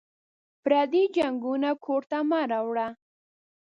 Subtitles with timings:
[0.63, 2.87] پردي جنګونه کور ته مه راوړه